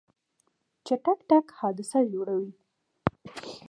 چټک 0.85 1.19
تګ 1.29 1.45
حادثه 1.59 1.99
جوړوي. 2.13 2.51